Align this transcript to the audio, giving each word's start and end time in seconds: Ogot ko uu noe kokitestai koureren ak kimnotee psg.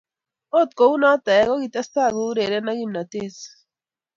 Ogot 0.55 0.69
ko 0.77 0.83
uu 0.91 0.99
noe 1.01 1.37
kokitestai 1.47 2.11
koureren 2.15 2.69
ak 2.71 2.77
kimnotee 2.79 3.27
psg. 3.33 3.49